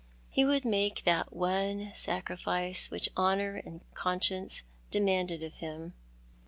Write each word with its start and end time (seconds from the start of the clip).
He 0.29 0.43
would 0.45 0.65
make 0.65 1.03
that 1.03 1.31
one 1.31 1.91
sacrifice 1.93 2.89
which 2.89 3.09
honour 3.15 3.57
and 3.63 3.83
conscience 3.93 4.63
demanded 4.89 5.43
of 5.43 5.57
him. 5.57 5.93